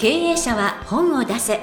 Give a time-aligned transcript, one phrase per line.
[0.00, 1.58] 経営者は本を出せ。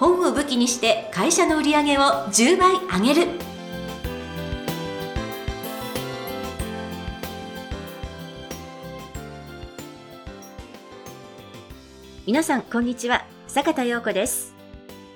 [0.00, 3.28] 本を武器にして会社の売り上げを10倍上げる。
[12.26, 13.24] 皆さんこんにちは。
[13.46, 14.56] 坂田陽子です。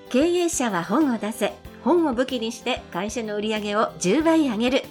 [0.09, 1.53] 経営者は本を出せ。
[1.83, 4.83] 本を武器にして会社の売り上げを10倍上げる。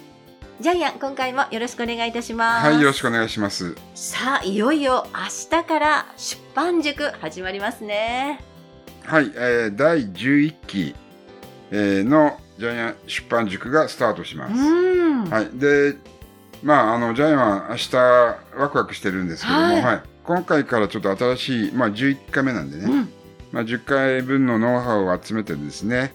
[0.60, 2.66] ジャイアン今回もよろしくお願いいたします。
[2.66, 3.74] はいよろしくお願いします。
[3.94, 8.40] さあいよいよ明日から出版塾始まりますね。
[9.04, 10.94] はい、えー、第11期、
[11.70, 14.54] えー、のジャイアン出版塾がスタートします。
[14.54, 15.24] うん。
[15.24, 15.96] はいで
[16.62, 19.82] まああのジャイアンは明日ワクワクしてるんですけども、はい。
[19.82, 23.12] はい、今回からちょっと新しいまあ11回目なんでね、うん。
[23.52, 26.14] まあ、10回分のノウハウを集めてですね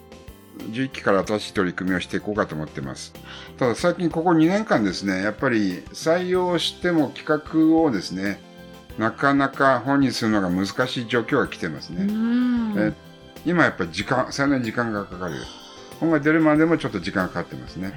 [0.58, 3.14] 11期から新しい取り組みをしていこうかと思ってます。
[3.58, 8.40] ただ最近ここ2年間ですねやっぱり採用しても企画をですね
[8.98, 12.76] なかなか本にするのが難しい状況が来てますね、うん。
[12.78, 12.94] え
[13.46, 15.36] 今やっぱり時間さらに時間がかかる。
[16.00, 17.94] 本が出るまでもちょっと時間がかかってますね。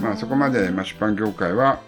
[0.00, 1.80] まあそこまで、まあ、出版業界は、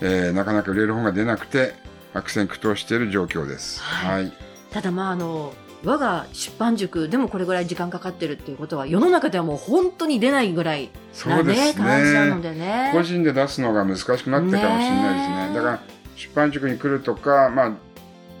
[0.00, 1.74] えーなかなか売れる本が出なくて
[2.12, 3.82] 悪戦苦闘している状況です。
[3.82, 4.32] ははい。
[4.70, 5.54] ただまああの
[5.84, 11.84] 我が出版塾でもこれぐらい時間かかってるっていうことは世の中ではもう本当に出ないぐらいなそうですね。
[11.84, 12.90] 会社なのねでね。
[12.94, 15.36] 個人で出すのが難しくなってるかもしれないですね。
[15.36, 15.54] ねえ。
[15.54, 15.80] だから
[16.16, 17.72] 出版塾に来るとか、まあ、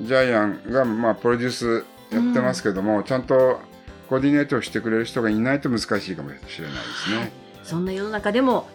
[0.00, 3.60] ジャイアンが、まあ、プロデュースやってますけども、ちゃんと
[4.08, 7.32] コーディネートをしてくれる人がいないと難しいかもしれないですね。
[7.62, 8.68] そんな世の中でも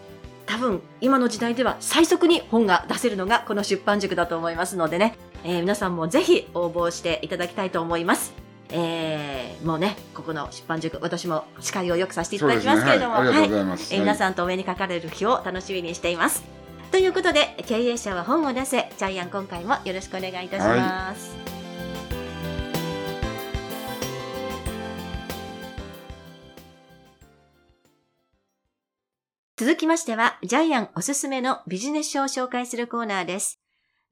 [0.46, 8.49] 多分今の時代では最速に本が出せるのがこの出版塾だと思いますのでね、えー皆さんもぜひ応募していただきたいと思います。
[8.72, 16.42] えーもうね、ここの出版塾、私も司会をよくさせていただきますけれども、はい、ありがとうごはいざい皆さんとお目にかかれる日を楽しみにしています。
[16.90, 21.36] ということで、経営者は本を出せ、ジャイアン今回もよろしくお願いいたします。
[29.56, 33.60] 続きましては、ジャイアンおすすめのビジネス書を紹介するコーナーです。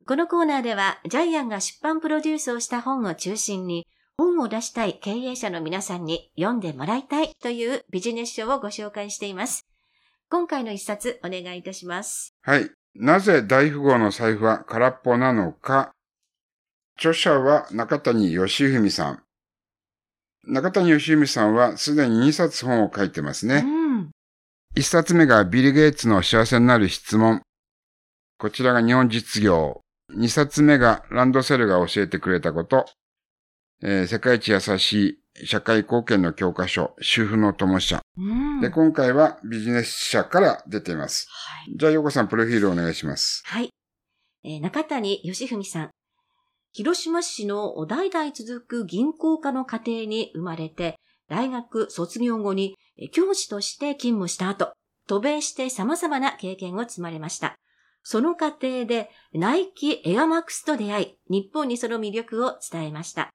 [0.06, 3.86] このコーナーでは、ジャイアンが出版プロデュースをした本を中心に、
[4.18, 9.66] 本を出したい経営者の皆さんに読んでもらいたいというビジネス書をご紹介しています。
[10.28, 12.34] 今回の一冊お願いいたします。
[12.42, 12.68] はい。
[12.96, 15.92] なぜ大富豪の財布は空っぽなのか。
[16.96, 19.22] 著者は中谷義文さん。
[20.44, 23.62] 中谷義文さんはすでに2冊本を書いてますね。
[23.64, 24.10] うん。
[24.76, 27.40] 1冊目がビル・ゲイツの幸せになる質問。
[28.36, 29.80] こちらが日本実業。
[30.16, 32.86] 2冊目がランドセルが教えてくれたこと。
[33.82, 38.00] えー世界一優しい社会貢献の教科書、主婦の友社。
[38.16, 38.60] うん。
[38.60, 41.28] で、今回はビジネス社から出ています。
[41.30, 41.76] はい。
[41.76, 43.42] じゃあ、ヨコさん、プロフィールお願いします。
[43.46, 43.70] はい。
[44.44, 45.90] えー中谷義文さん。
[46.72, 50.96] 広島市の代々続く銀行家の家庭に生まれて、
[51.28, 54.72] 大学卒業後にえー教師として勤務した後、
[55.06, 57.54] 渡米して様々な経験を積まれました。
[58.02, 63.30] その過程でナイキエアマックスと出会い、日本にその魅力を伝えました。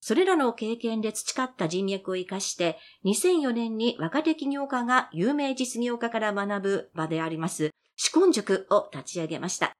[0.00, 9.72] それらの経験で培った人脈を活かして、2004年に若手起業家が有名実業家から学ぶ場であります、志根塾を立ち上げました。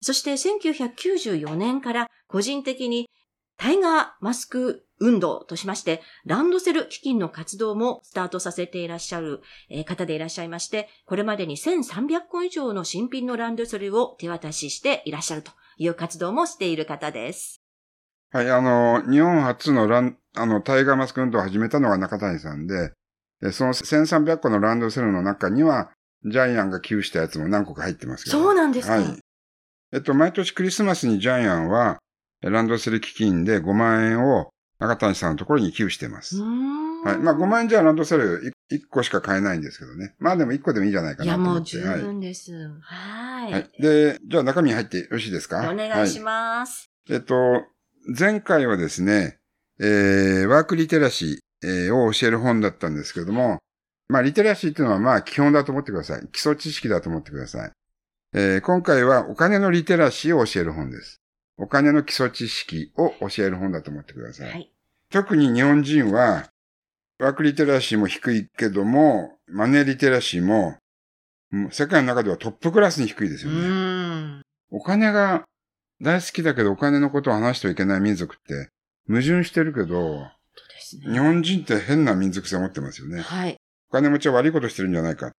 [0.00, 3.08] そして1994年から個人的に
[3.58, 9.42] タイガーマスク運動としまして、ランドセル基金の活動もスタートさせていらっしゃる
[9.84, 17.59] 方でいらっしゃいまして、これまでに1300個以上の新品のランドセルを手渡ししていらっしゃるという活動もしている方です。
[18.32, 22.92] はい、あの、日本初のラン、あの、タイガーマスク運動を始めたのが中谷さんで、
[23.40, 25.90] でその1300個のランドセルの中には、
[26.24, 28.38] ジャイアンが寄付したやつも何個か入ってますけど。
[28.38, 28.94] そうなんですか。
[28.94, 29.18] はい。
[29.92, 31.98] えっと、毎年クリスマスにジャイアンは、
[32.42, 36.40] ランドセル基金で5万円を中谷さんのところに寄付してます。
[36.40, 37.18] はい。
[37.18, 40.14] まあ5万円じゃランドセル1個しか買えないんですけどね。
[40.18, 41.76] まあでも1個でもいいんじゃないかいや、なと思って。
[41.78, 42.00] もう十はい。
[42.02, 42.52] 分です。
[42.82, 43.52] はい。
[43.52, 43.70] はい。
[43.80, 45.70] で、じゃあ中身入ってよろしいですか？
[45.70, 46.20] お願いしす。
[46.20, 46.88] ます。
[47.08, 47.34] はい、えっと、
[48.06, 49.38] 前回はですね、
[49.78, 53.58] えー、ワークリテラシー、えーを教える本だったんですけども、
[54.08, 56.26] まあ、リテラシーっていうのはまあ、基本だと思ってください。
[56.32, 57.72] 基礎知識だと思ってください。
[58.34, 61.20] えー今回はお金のリテラシーを教える本です。
[61.58, 64.50] お金の基礎知識を教える本だと思ってください。
[64.50, 64.72] はい。
[65.10, 66.48] 特に日本人は、
[67.18, 70.78] ワークリテラシーも低いけども、マネーリテラシーも、
[71.50, 74.42] もう世界の中ではトップクラスに低いですうよね。
[74.70, 75.44] お金が
[76.02, 78.70] 大好きだけどお金のことを話してはいけない民族って
[79.08, 81.12] 矛盾してるけど、ね。
[81.12, 83.20] 日本人って変な民族性を持ってますよね。
[83.20, 83.56] はい。
[83.90, 85.32] お金持ちは悪いことしてるんじゃないか。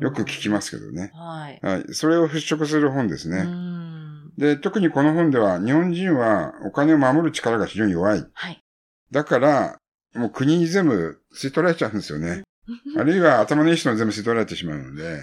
[0.00, 1.10] よく聞きますけどね。
[1.14, 1.60] はい。
[1.62, 1.94] はい。
[1.94, 3.42] それを払拭する本ですね。
[3.42, 4.32] ん。
[4.36, 8.24] で、特にこの本では、日本人はお金を守る力が非常に弱い。
[8.32, 8.62] はい。
[9.10, 9.78] だから、
[10.14, 12.42] もう国に全部吸い取られちゃうんですよね。
[12.96, 15.20] あるいは頭のいい人も全部吸い取られてしまうので、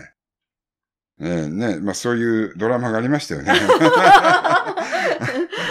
[1.19, 3.51] ねえ、ねまあそういうドラマがありましたよね。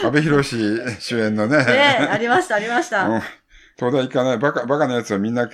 [0.05, 0.57] 安倍博士
[1.01, 1.59] 主演のね。
[1.59, 3.09] ねありました、ありました。
[3.09, 3.23] うん
[3.79, 5.49] 東大行かない、バカ、バカな奴はみんな、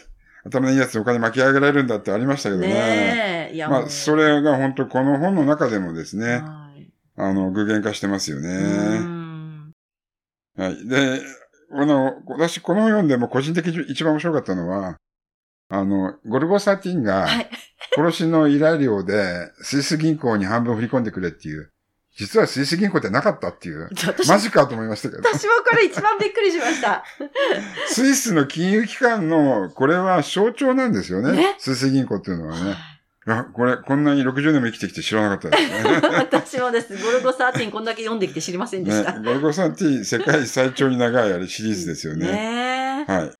[0.46, 2.68] 頭のいい奴にお金巻き上げられるんだってありましたけどね。
[2.68, 3.54] ねえ。
[3.54, 6.90] いや、まあ、それが本当この本の中でもですね、はい。
[7.16, 8.48] あの、具現化してますようね。
[8.98, 9.72] ん
[10.56, 10.88] はい。
[10.88, 11.20] で、
[11.72, 14.96] あの、私この本読んでも個人的に一番面白かったのは、
[15.68, 17.50] あの、ゴルゴ13がはい。
[17.96, 21.70] 殺しの依頼料でスイス銀行に半分振り込んでくれっていう、
[22.16, 27.04] 実はスイス銀行ってなかったっていう、 私マジかと思いましたけど、私もこれ一番びっくりしました。
[27.88, 31.32] スイスの金融機関の、これは象徴なんですよね。
[31.32, 32.76] ねスイス銀行っていうのはね。
[33.26, 36.00] あ、これ、こんなに60年も生きてきて知らなかったですね。
[36.18, 36.94] 私もです。
[37.02, 39.18] ゴルゴ13こんだけ読んできて知りませんでした。
[39.18, 42.26] ね、ゴルゴ13世界最長に長いあれシリーズですよね。
[42.30, 43.12] ねえ。
[43.12, 43.32] はい。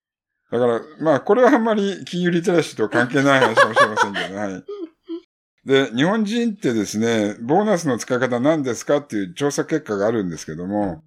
[0.51, 4.37] だから、まあ、これはあんまり金融リテラシーと関係ない話かもしれませんけどね。
[4.37, 4.65] はい。
[5.67, 11.03] で、日本人ってですね、ボーナスの使い方何ですかっていう調査結果があるんですけども、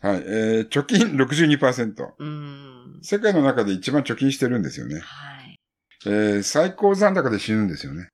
[0.00, 2.08] はい、えー、貯金62%。
[2.18, 2.98] うん。
[3.02, 5.00] 世界の中で一番貯金してるんですよね。
[5.00, 5.00] は
[5.42, 5.58] い。
[6.06, 8.08] えー、最高残高で死ぬんですよね。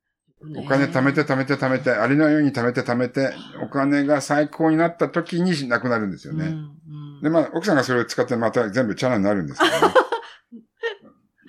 [0.56, 3.32] お金貯めて貯めて貯めて、ありのように貯めて貯めて、
[3.62, 6.46] お金が最高になった時になくなるんですよね。
[6.46, 9.94] うんうんで、まあ、奥さんがそれを使ってまた全部チャラになるんですけどね。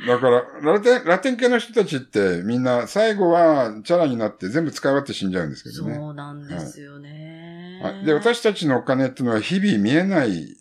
[0.05, 5.95] だから、ラテン、ラテン系の人たちってみんな最後はチャラになって全部使い終わって死んじゃうんですけどね。
[5.95, 7.79] そうなんですよね。
[7.81, 10.57] はい、で、私たちのお金っていうのは日々見えない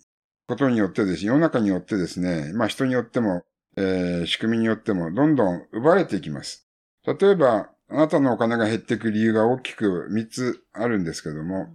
[0.47, 3.43] ことによってですね、世の中によってですね、まあ人によっても、
[3.77, 6.69] えー仕組みによってもどんどん奪われていきます。
[7.05, 11.75] 例えば、あなたのお金が減っていく理由が大きく3つあるんですけども、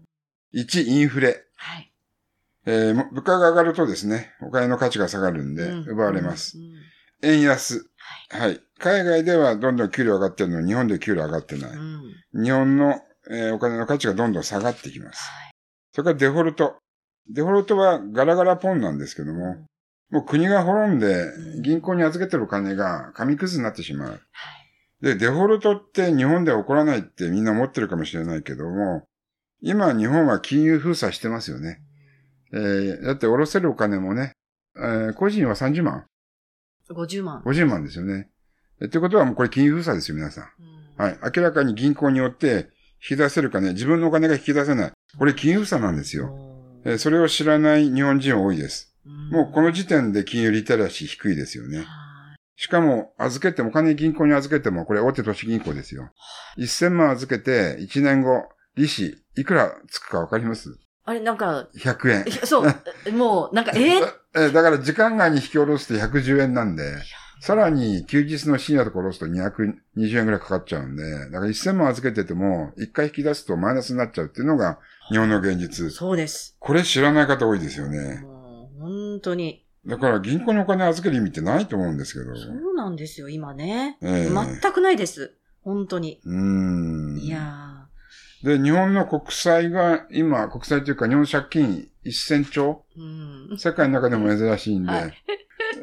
[0.54, 1.44] 1、インフレ。
[1.58, 1.92] はい。
[2.66, 6.58] えーも物価が上がるとですね、お金の価値が下がるんで、うん奪われます。
[6.58, 7.90] うんうん円安。
[8.30, 8.62] はい。
[8.80, 11.72] 海外ではどんどん給料上がってるのに、日本で給料上がってない。
[11.72, 13.00] うん日本の、
[13.30, 15.20] えーお金の価値がどんどん下がってきます。
[15.30, 15.52] はい
[15.94, 16.76] それからデフォルト。
[17.30, 19.56] デフォルトはガラガラポンなんですけども、
[20.12, 24.10] もう国が滅んでうん銀行に預けてるお金が紙くずになってしまう。
[24.12, 24.20] はい
[25.00, 29.04] で、デフォルトって日本では起こらないってみんな思ってるかもしれないけども、
[29.62, 31.82] 今日本は金融封鎖してますよね。
[32.52, 34.34] えーだって下ろせるお金もね、
[34.76, 36.06] えー個人は30万
[36.94, 37.42] 50万。
[37.44, 38.30] 50万ですよね。
[38.82, 40.44] えってことはもうこれ金融封鎖ですよ、皆さん。
[40.44, 41.20] うんはい。
[41.36, 42.70] 明らかに銀行によって
[43.10, 44.92] 引き出せる金、自分のお金が引き出せない。
[45.18, 46.36] これ金融封鎖なんですよ。
[46.86, 48.96] えーそれを知らない日本人多いです。
[49.32, 51.78] もうこの時点で金融リテラシー低いですよね。
[51.80, 51.88] はい
[52.60, 56.10] しかも、預けても、お金銀行に預けても、これ大手都市銀行ですよ。
[56.58, 60.76] 1000万預けて、1年後、利子、いくらつくかわかります？
[61.10, 62.74] あれ、なんか、?100 円そう、
[63.16, 64.14] もう、なんか、えー？
[64.36, 66.84] えーだから時間外に引き下ろすと110円なんで、
[67.40, 75.90] さらに休日の深夜とか下ろすと220円ぐらいかかっちゃうんで、だから1000万預けてても、1回引き出すとマイナスになっちゃうっていうのが日本の現実。
[75.92, 76.58] そうです。
[76.60, 78.20] これ知らない方多いですよね。
[78.22, 79.66] もう、本当に。
[79.86, 82.36] だから銀行にお金預ける意味ってないと思うんですけど。
[82.36, 83.98] そうなんですよ、今ね。
[84.02, 85.32] ええ全くないです。
[85.62, 86.20] 本当に。
[86.26, 87.18] うーん。
[87.20, 87.67] いや
[88.44, 92.86] で、日本の国債が今、国債というか日本借金1000兆？
[92.98, 93.58] ーうん。
[93.58, 94.92] 世界の中でも珍しいんで。
[94.92, 95.14] はい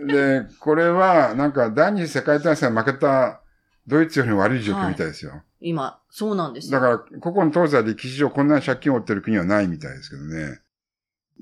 [0.06, 3.40] で、これはなんか第二次世界大戦負けた
[3.86, 5.42] ドイツよりも悪い状況みたいですよ。
[5.60, 6.80] 今、そうなんですよ。
[6.80, 10.60] だから、ここの東西歴史上こんなに借金を負ってる国はないみたいですけどね。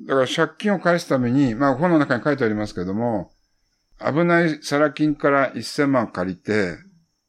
[0.07, 3.31] だから借金を返すために、まあ本の中に書いてありますけども、
[3.99, 6.77] 危ないサラ金から1000万借りて、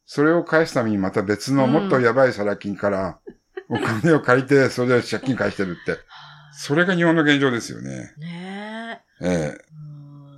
[0.06, 3.18] それを返すためにまた別のうんもっとやばいサラ金から
[3.68, 5.98] お金を借りて、それで借金返してるって。
[6.52, 8.12] それが日本の現状ですよね。
[8.18, 9.26] ねえ。
[9.26, 9.58] ええ。
[9.78, 9.94] うん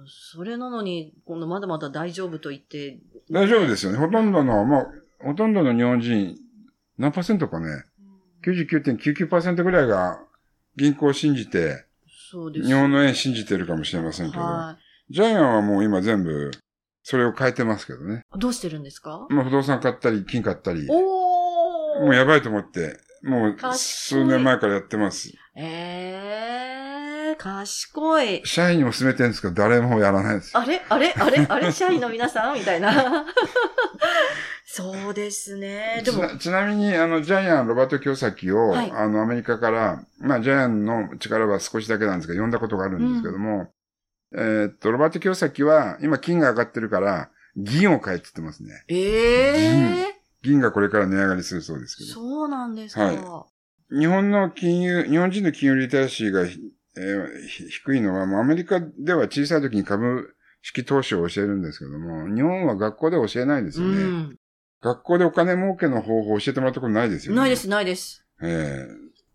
[0.09, 3.01] それなのに、今度まだまだ大丈夫と言って。
[3.31, 3.99] 大丈夫ですよね。
[3.99, 4.87] ほとんどの、も
[5.23, 6.37] う、ほとんどの日本人、
[6.99, 7.85] 何パーセントかね、
[8.45, 10.21] 99.99%ぐらいが
[10.77, 11.87] 銀行を信じて、
[12.31, 12.67] そうです。
[12.67, 14.79] 日本の円信じてるかもしれませんけど、は
[15.11, 16.51] ジャイアンはもう今全部、
[17.03, 18.23] それを変えてますけどね。
[18.35, 18.39] い。
[18.39, 19.27] どうしてるんですか？
[19.31, 25.33] まあ不動産買ったり、金買ったり、おーもうやばいと思って、もう数年前からやってます。
[25.57, 28.43] えー、賢い。
[28.45, 30.61] 社員にも勧めてるんですけど、誰もやらないですよ。
[30.61, 30.81] あれ？
[30.89, 31.13] あれ？
[31.13, 31.47] あれ？
[31.49, 31.73] あれ？
[31.73, 32.55] 社員の皆さん？
[32.55, 33.25] みたいな。
[34.65, 36.03] そうですね。
[36.05, 43.73] でも、ちなみに、あの、ジャイアン、ロバート清崎を、はいあの、アメリカから、まあ、ジャイアンの力は少しだけなんですけど、読んだことがあるんですけども、
[44.37, 48.85] えーっと、ロバート清崎は、今金が上がってるから、銀を買えって言ってますね。
[48.89, 50.16] ええ
[50.47, 52.11] 銀がこれから値上がりするそうですけど。
[52.11, 53.05] そうなんですか。
[53.05, 53.19] はい
[53.89, 64.03] 日本の金融、日本人の金融リテラシーが、えーひ低いのは、もうアメリカでは小さい時に株式投資を教えるんですけども、日本は学校で教えないですうよね。
[64.03, 64.39] ん。
[64.83, 67.41] 学校でお金儲けの方法を教えてもらったことないですよね。
[67.41, 67.57] ないで。
[67.57, 68.27] す、ないです。
[68.43, 68.87] え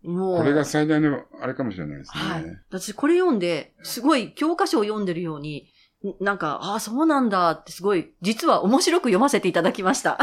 [0.02, 0.36] もう。
[0.36, 2.20] えこれが最大のあれかもしれないですね。
[2.22, 2.44] はい。
[2.68, 5.62] 私これ読んで、すごい教科書を読んでるように、ん
[6.20, 10.18] なんか、ああ、そうなんだってすごい、実は面白く読ませていただきました。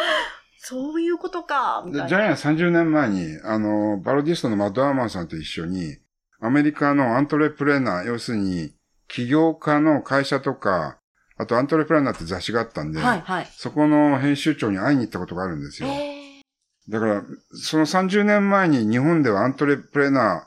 [0.58, 2.08] そういうことか、みでたいな。
[2.08, 5.96] ジャイアン30年前に、あの、バロディストのマッドアーマンさんと一緒に、
[6.40, 8.74] アメリカのアントレプレーナー、要するに、
[9.08, 10.98] 起業家の会社とか、
[11.38, 13.48] あとアントレプレーナーって雑誌があったんで、はい、はい。
[13.56, 15.88] そこの編集長に会いに行ったことがあるんですよ。
[15.88, 16.42] え
[16.88, 20.46] だから、その30年前に日本ではアントレプレーナ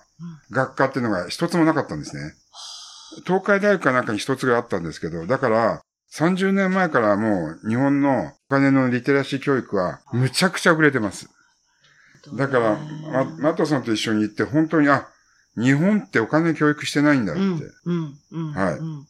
[0.51, 2.33] ー学科っていうのが一つもなかったんですね。
[3.25, 11.29] 東海大学かなんかに一つがあったんですけど、だから、30年前からもう日本のお金のリテラシー教育はむちゃくちゃ遅れてます。
[12.27, 12.77] ーだから、
[13.11, 15.07] ま、マットさんと一緒に行って本当に、あ、
[15.55, 17.41] 日本ってお金教育してないんだって。
[17.41, 18.53] うん、うん、うん。
[18.53, 19.07] はいうん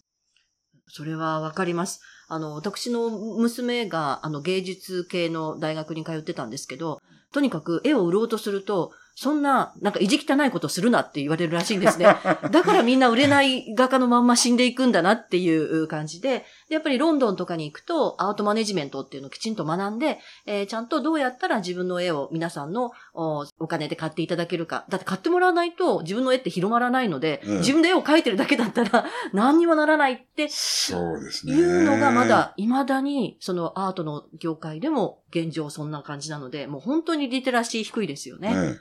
[0.91, 2.01] それはわかります。
[2.27, 6.99] あの、私の娘が、あの、芸術系の大学に通ってたんですけど、
[7.31, 12.05] とにかく絵を売ろうとすると、そんな、なんか意地汚いことするなって言われるらしいんですね。
[12.51, 24.85] だからみんな売れない画家のまんま死んでいくんだなっていう感じで、でやっぱりロンドンとかに行くとアートマネジメントっていうのをきちんと学んで、えーちゃんとどうやったら自分の絵を皆さんのおお金で買っていただけるか。
[24.87, 31.55] だって買ってもらわないと自分の絵って広まらないので、うん自分で絵を描いてるだけだったら 何にもならないってそうですね。
[31.55, 38.53] いうのがまだ未だにそのアートの業界でも現状そんな感じなので、もう本当にリテラシー低いですよね。
[38.53, 38.79] ねうん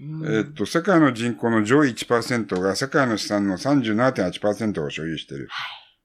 [0.00, 5.48] えっと、世界の人口の上位1%が世界の資産の37.8%を所有している。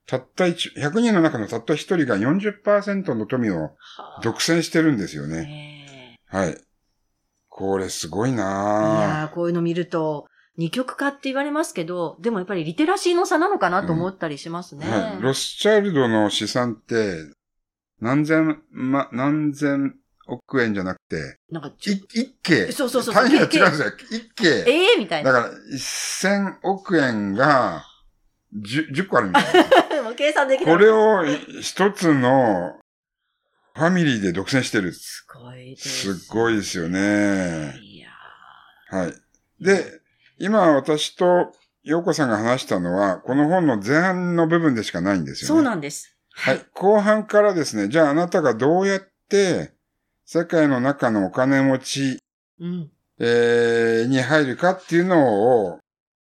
[0.06, 5.42] たった1、100人の中のたった1人が40%の富をはあ独占してるんですよね。
[5.42, 6.56] ねはい。
[7.48, 8.42] これすごいえいな
[9.02, 14.88] やーこういうの見ると、二極化って言われますけど、でもやっぱりリテラシーの差なのかなと思ったりしますね。
[14.88, 15.22] はい。
[15.22, 17.32] ロスチャイルドの資産って、
[18.00, 19.94] 何千、ま、何千
[20.30, 22.72] 億円じゃなくて、なんかちょい一計。
[22.72, 23.92] そうそうそう単位が違うんけですよ。
[24.10, 24.64] 一計。
[24.66, 25.32] ええみたいな。
[25.32, 27.84] だから、1000億円が
[28.54, 29.44] 10、10個あるみたい
[29.96, 30.02] な。
[30.02, 30.74] もう計算できない。
[30.74, 31.24] これを
[31.60, 32.80] 一つの
[33.74, 34.92] ファミリーで独占してる。
[34.92, 36.18] すごいです。
[36.18, 37.78] すごいですよね。
[37.80, 38.10] いや
[38.90, 39.14] はい。
[39.64, 40.00] で、
[40.38, 45.56] 今私と陽子さんが話したのは、この本の前半の部分でしかないんですよね。
[45.56, 46.16] そうなんです。
[46.32, 46.64] はい。
[46.74, 49.72] 後半からですね、じゃああなたがどうやって
[50.32, 52.18] 世界の中のお金持ち、
[52.60, 52.88] うん。
[53.18, 55.80] えーに入るかっていうのを、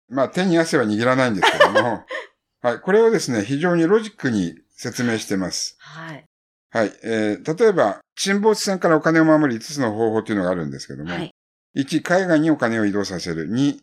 [0.07, 2.05] まあ手に汗は握らないんですけども、
[2.63, 2.79] はい。
[2.79, 5.75] これをですね、非常にロジックに説明してます。
[5.79, 6.23] はい。
[6.69, 6.93] はい。
[7.03, 11.35] えー例えば、沈没船からお金を守る5つの方法というのがあるんですけども、はい。
[11.75, 13.49] 1、海外にお金を移動させる。
[13.49, 13.77] 2、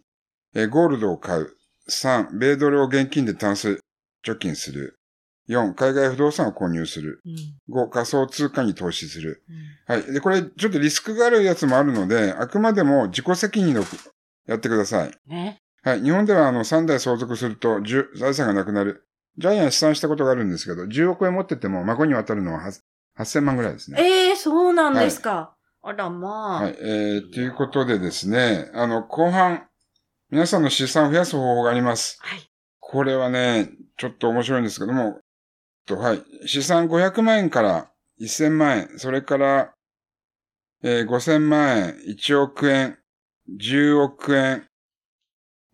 [0.54, 1.54] えーゴールドを買う。
[1.90, 3.78] 3、米ドルを現金でタンス
[4.24, 4.96] 貯金する。
[5.48, 7.20] 4、海外不動産を購入する。
[7.24, 7.86] うん。
[7.86, 9.42] 5、仮想通貨に投資する。
[9.48, 10.12] うんはい。
[10.12, 13.84] で、これ、ちょっとリスクがあるやつもあるので、あくまでも自己責任の
[14.46, 15.12] やってください。
[15.26, 15.60] ね。
[15.82, 16.02] はい。
[16.02, 19.06] 日本では、あの、3代相続すると、10財産がなくなる。
[19.36, 22.80] ジャイアン試算したことがあるんですけど、10億円持ってても、孫に渡るのは8
[23.16, 23.98] 8000万ぐらいですね。
[24.00, 25.54] ええそうなんですか。
[25.82, 26.62] あら、まあ。
[26.62, 26.76] はい。
[26.80, 29.66] えー、ということでですね、あの、後半、
[30.30, 32.18] 皆さんの資産を増やす方法があります。
[32.20, 32.50] はい。
[32.80, 35.20] これはね、ちょっと面白いんですけども、
[35.86, 36.22] とはい。
[36.46, 39.74] 資産500万円から1000万円、それから、
[40.82, 42.98] えー5000万円、1億円、
[43.60, 44.66] 10億円、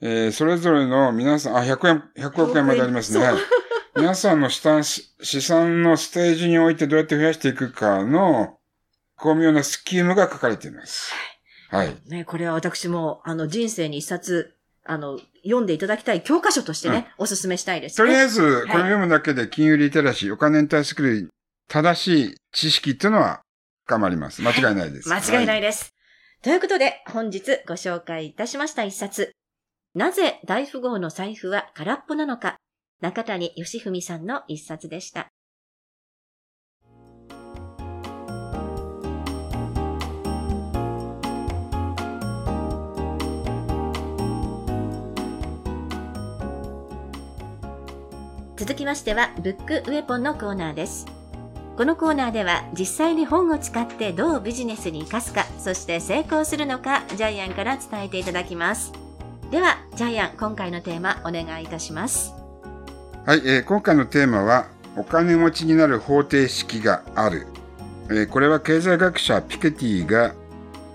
[0.01, 3.25] えーそれぞれの皆さん、あ、100円、100億円までありますね。
[3.25, 3.37] はい。
[3.97, 8.57] 皆さんの資産、資産のステージにおいてどうやって増やしていくかの、
[9.17, 11.13] 巧妙なスキームが書かれています。
[11.69, 11.95] はい。
[12.07, 17.97] ね、これは私も、あの、人生に一冊、あの、読んでいただきたい教科書としてね、お勧めしたいですね。
[17.97, 21.31] とりあえず、これを読むだけで金融リテラシー、お金に対する
[21.69, 23.43] 正しい知識っていうのは
[23.87, 24.43] 深まります。
[24.43, 25.13] 間違いないです。。
[25.13, 25.91] 間違いないいです。
[26.43, 29.33] ということで、本日ご紹介いたしました一冊。
[29.95, 32.57] なぜ大富豪の財布は空っぽなのか。
[33.01, 35.29] 中谷義文さんの一冊でした。
[48.71, 51.05] 続きましては、ブックウェポンのコーナーです。
[51.77, 58.93] このコーナーでは実際に本を使ってどうビジネスに生かすか、そして成功するのか、ジャイアンから伝えていただきます。
[59.51, 62.33] では、ジャイアン、今回のテーマお願いいたします。
[63.27, 67.49] はい、えー今回のテーマは、お金持ちになる方程式がある。
[68.09, 70.33] えーこれは経済学者ピケティが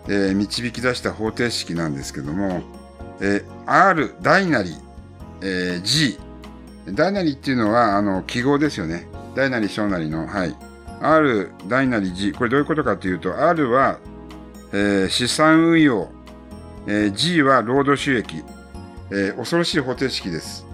[0.08, 2.62] えー導き出した方程式なんですけども、
[3.20, 4.77] えー R 大なり、
[5.41, 6.17] えー G
[6.92, 9.08] 大なりっていうのはあの記号ですよね。
[9.36, 10.56] 大なり小なりのはい。
[11.01, 14.00] R 大なり G これどういうことかというと R は、
[14.72, 16.10] えー資産運用、
[16.88, 18.44] えー G は労働収益、
[19.12, 20.65] えー恐ろしい方程式です。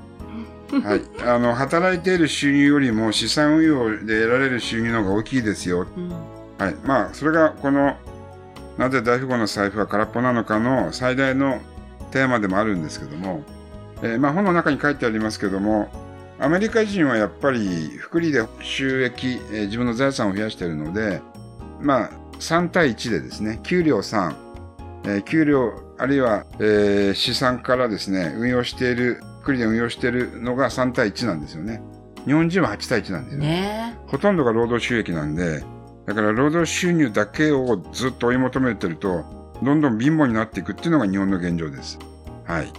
[0.72, 5.86] はい、あの働いている収入よりも資産運用で得られる収入の方が大きいですよ。
[5.98, 6.10] うん。
[6.58, 6.76] はい。
[6.86, 7.98] まあ、それがこの、
[8.78, 11.60] なぜ大富豪の財布は空っぽなのかの最大の
[12.12, 13.44] テーマでもあるんですけども、
[14.02, 15.90] えーまあ本の中に書いてありますけども、
[16.40, 21.22] アメリカ人はやっぱり福利で収益、えー自分の財産を増やしているので、
[21.80, 24.36] まあ3対1でですね、給料3、
[25.06, 31.82] えー給料あるいは、えー資産からですね、運用している、福利で運用しているのが3対1なんですよね。
[32.26, 33.48] 日本人は8対1なんですよね。
[33.48, 35.64] ねほとんどが労働収益なんで、
[36.06, 39.24] だから労働収入だけをずっと追い求めてると、
[39.64, 42.00] どんどん貧乏になっていくっていうのが日本の現状です。
[42.46, 42.72] はい。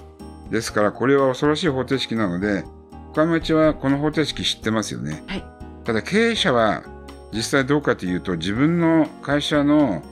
[0.52, 2.64] ですから、これは恐ろしい方程式なので、
[3.12, 5.24] 岡町はこの方程式知ってますよね。
[5.26, 5.44] はい
[5.84, 6.84] ただ経営者は
[7.32, 10.02] 実際どうかというと、自分の会社の、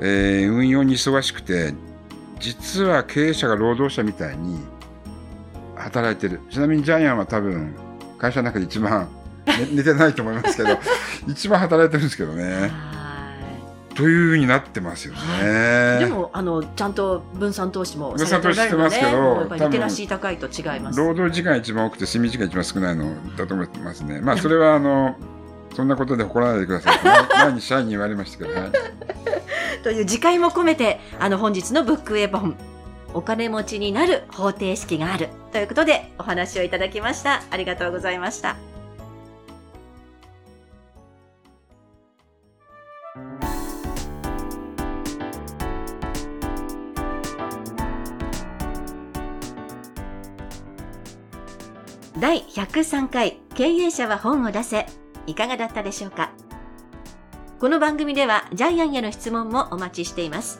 [0.00, 1.74] えー運用に忙しくて、
[2.38, 4.60] 実は経営者が労働者みたいに
[5.74, 6.40] 働いてる。
[6.50, 7.74] ちなみにジャイアンは多分、
[8.18, 9.08] 会社の中で一番、
[9.46, 10.78] ね寝てないと思いますけど、
[11.26, 12.93] 一番働いてるんですけどはね。
[13.94, 15.98] いというふうになってますよね。
[16.00, 20.98] でもあのちゃんと分散投資も分散投資してますけどリテラシー高いと違います。
[20.98, 24.20] 労働時間一番多くて睡眠時間一番少ないのだと思ってますね。
[24.20, 25.16] まあそれはあの、
[25.74, 26.98] そんなことで誇らないでください。
[27.02, 28.72] 前 前に社員に言われましたけど、はい。
[29.82, 32.56] という次回も込めてあの本日のブックウェポン
[33.12, 37.42] お金持ちになる方程式があるということでお話をいただきました。
[37.50, 38.56] ありがとうございました。
[52.34, 54.86] 第103回経営者は本を出せ。
[55.28, 56.32] いかがだったでしょうか？
[57.60, 60.58] この番組ではジャイアンへの質問もお待ちしています。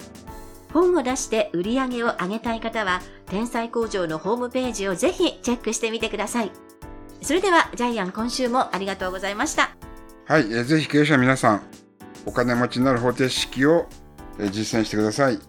[0.72, 6.52] 本を出して売り上げを上げたい方は天才工場のホームページをぜひチェックしてみてください。
[7.20, 9.74] それではジャイアン今週もありがとうございました。
[10.26, 11.62] はい、えーぜひ経営者皆さん、
[12.24, 13.88] お金持ちになる方程式を、
[14.38, 15.40] え実践してください。